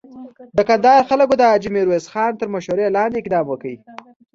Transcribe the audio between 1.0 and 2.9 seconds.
خلکو د حاجي میرویس خان تر مشري